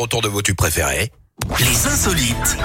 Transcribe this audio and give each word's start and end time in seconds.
Autour 0.00 0.22
de 0.22 0.28
vos 0.28 0.42
tubes 0.42 0.56
préférés. 0.56 1.10
Les 1.58 1.86
insolites 1.86 2.56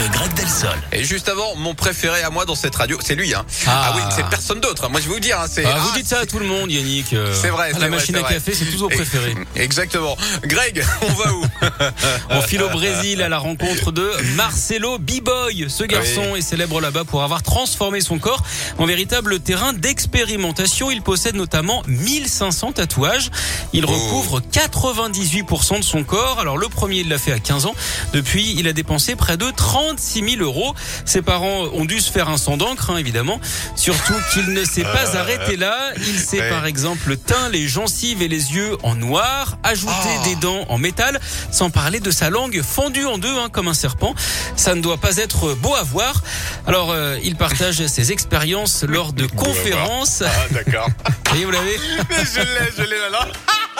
de 0.00 0.12
Greg 0.12 0.32
Delsol. 0.34 0.70
Et 0.92 1.04
juste 1.04 1.28
avant, 1.28 1.54
mon 1.56 1.74
préféré 1.74 2.22
à 2.22 2.30
moi 2.30 2.44
dans 2.46 2.54
cette 2.54 2.74
radio, 2.74 2.98
c'est 3.04 3.14
lui. 3.14 3.34
Hein. 3.34 3.44
Ah. 3.66 3.92
oui, 3.96 4.02
c'est 4.14 4.24
personne 4.26 4.60
d'autre. 4.60 4.88
Moi, 4.88 5.00
je 5.00 5.08
vais 5.08 5.14
vous 5.14 5.20
dire, 5.20 5.38
hein, 5.38 5.46
c'est. 5.50 5.64
Ah, 5.64 5.74
ah, 5.76 5.78
vous 5.80 5.92
dites 5.98 6.06
ça 6.08 6.20
à 6.20 6.26
tout 6.26 6.38
le 6.38 6.46
monde, 6.46 6.70
Yannick. 6.70 7.12
euh, 7.12 7.34
C'est 7.40 7.50
vrai, 7.50 7.72
La 7.78 7.88
machine 7.88 8.16
à 8.16 8.22
café, 8.22 8.54
c'est 8.54 8.64
toujours 8.66 8.88
préféré. 8.90 9.34
Exactement. 9.56 10.16
Greg, 10.44 10.84
on 11.02 11.12
va 11.12 11.32
où 11.34 11.44
On 12.30 12.40
file 12.40 12.62
au 12.62 12.70
Brésil 12.70 13.20
à 13.22 13.28
la 13.28 13.38
rencontre 13.38 13.92
de 13.92 14.10
Marcelo 14.36 14.98
B-Boy. 14.98 15.66
Ce 15.68 15.84
garçon 15.84 16.34
est 16.36 16.40
célèbre 16.42 16.80
là-bas 16.80 17.04
pour 17.04 17.22
avoir 17.22 17.42
transformé 17.42 18.00
son 18.00 18.18
corps 18.18 18.42
en 18.78 18.86
véritable 18.86 19.40
terrain 19.40 19.72
d'expérimentation. 19.72 20.90
Il 20.90 21.02
possède 21.02 21.34
notamment 21.34 21.82
1500 21.86 22.72
tatouages. 22.72 23.30
Il 23.72 23.84
Oh. 23.84 23.88
recouvre 23.88 24.40
98% 24.52 25.78
de 25.78 25.84
son 25.84 26.04
corps. 26.04 26.38
Alors 26.40 26.56
le 26.58 26.68
premier, 26.68 26.98
il 27.00 27.08
l'a 27.08 27.18
fait 27.18 27.32
à 27.32 27.38
15 27.38 27.66
ans. 27.66 27.74
Depuis, 28.12 28.54
il 28.56 28.66
a 28.68 28.72
dépensé 28.72 29.16
près 29.16 29.36
de 29.36 29.50
36 29.96 30.36
000 30.36 30.42
euros. 30.42 30.74
Ses 31.04 31.20
parents 31.22 31.62
ont 31.72 31.84
dû 31.84 32.00
se 32.00 32.10
faire 32.12 32.28
un 32.28 32.36
sang 32.36 32.56
d'encre, 32.56 32.90
hein, 32.90 32.96
évidemment. 32.96 33.40
Surtout 33.74 34.14
qu'il 34.32 34.52
ne 34.52 34.64
s'est 34.64 34.82
pas 34.84 35.16
arrêté 35.16 35.56
là. 35.56 35.90
Il 35.96 36.18
s'est 36.18 36.40
Ouais. 36.40 36.48
par 36.48 36.64
exemple 36.66 37.16
teint 37.16 37.48
les 37.50 37.66
gencives 37.68 38.22
et 38.22 38.28
les 38.28 38.54
yeux 38.54 38.76
en 38.82 38.94
noir, 38.94 39.58
ajouté 39.62 39.92
Oh. 40.20 40.24
des 40.24 40.36
dents 40.36 40.64
en 40.68 40.78
métal, 40.78 41.20
sans 41.50 41.68
parler 41.70 42.00
de 42.00 42.10
sa 42.10 42.30
langue 42.30 42.62
fendue 42.62 43.04
en 43.04 43.18
deux 43.18 43.36
hein, 43.36 43.48
comme 43.50 43.68
un 43.68 43.74
serpent. 43.74 44.14
Ça 44.56 44.74
ne 44.74 44.80
doit 44.80 44.96
pas 44.98 45.16
être 45.16 45.54
beau 45.54 45.74
à 45.74 45.82
voir. 45.82 46.22
Alors, 46.66 46.92
euh, 46.92 47.18
il 47.22 47.34
partage 47.36 47.84
ses 47.86 48.12
expériences 48.12 48.84
lors 48.84 49.12
de 49.12 49.26
conférences. 49.26 50.22
Ah, 50.24 50.30
d'accord. 50.52 50.88
Et 51.36 51.44
vous 51.44 51.50
l'avez 51.50 51.76
je 52.10 52.40
l'ai, 52.40 52.70
je 52.76 52.82
l'ai 52.82 53.10
là. 53.10 53.26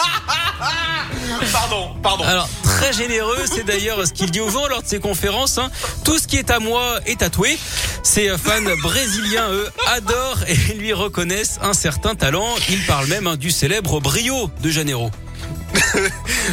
pardon, 1.52 1.94
pardon. 2.02 2.24
Alors, 2.24 2.48
très 2.62 2.92
généreux, 2.92 3.44
c'est 3.52 3.64
d'ailleurs 3.64 4.06
ce 4.06 4.12
qu'il 4.12 4.30
dit 4.30 4.40
aux 4.40 4.50
gens 4.50 4.66
lors 4.68 4.82
de 4.82 4.88
ses 4.88 5.00
conférences. 5.00 5.58
hein. 5.58 5.70
Tout 6.04 6.18
ce 6.18 6.26
qui 6.26 6.36
est 6.36 6.50
à 6.50 6.58
moi 6.58 6.98
est 7.06 7.20
tatoué. 7.20 7.58
Ses 8.02 8.28
fans 8.38 8.60
brésiliens, 8.82 9.50
eux, 9.50 9.68
adorent 9.88 10.42
et 10.48 10.54
lui 10.74 10.92
reconnaissent 10.92 11.58
un 11.62 11.72
certain 11.72 12.14
talent. 12.14 12.48
Il 12.68 12.84
parle 12.86 13.06
même 13.06 13.26
hein, 13.26 13.36
du 13.36 13.50
célèbre 13.50 14.00
Brio 14.00 14.50
de 14.62 14.70
Janeiro. 14.70 15.10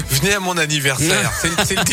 Venez 0.10 0.34
à 0.36 0.40
mon 0.40 0.58
anniversaire. 0.58 1.32
C'est 1.42 1.76
le 1.76 1.84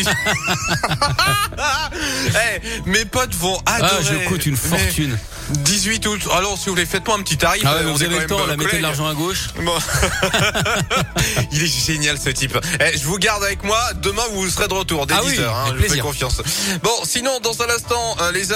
mes 2.85 3.05
potes 3.05 3.33
vont 3.35 3.57
adorer. 3.65 3.91
Ah, 3.99 4.01
je 4.03 4.27
coûte 4.27 4.45
une 4.45 4.57
fortune. 4.57 5.17
18 5.49 6.07
août. 6.07 6.21
Alors, 6.35 6.57
si 6.57 6.65
vous 6.65 6.71
voulez, 6.71 6.87
faites-moi 6.87 7.17
un 7.17 7.21
petit 7.21 7.37
tarif. 7.37 7.61
Ah 7.65 7.75
ouais, 7.75 7.81
On 7.85 7.93
vous 7.93 8.01
avez 8.03 8.17
le 8.19 8.25
temps, 8.25 8.45
là, 8.47 8.57
mettez 8.57 8.77
de 8.77 8.81
l'argent 8.81 9.05
à 9.07 9.13
gauche. 9.13 9.49
Bon. 9.63 9.73
Il 11.51 11.63
est 11.63 11.67
génial 11.85 12.17
ce 12.19 12.29
type. 12.29 12.57
Eh, 12.79 12.97
je 12.97 13.03
vous 13.05 13.17
garde 13.19 13.43
avec 13.43 13.63
moi. 13.63 13.79
Demain, 14.01 14.23
vous 14.33 14.49
serez 14.49 14.67
de 14.67 14.73
retour 14.73 15.05
dès 15.05 15.13
Ah 15.15 15.21
10 15.23 15.27
oui, 15.29 15.39
heures. 15.39 15.55
hein, 15.55 15.73
je 15.77 15.83
vous 15.83 15.93
fais 15.93 15.99
confiance. 15.99 16.41
Bon, 16.83 16.89
sinon, 17.03 17.39
dans 17.41 17.61
un 17.61 17.69
instant, 17.69 18.17
euh, 18.21 18.31
les 18.31 18.41
amis. 18.41 18.53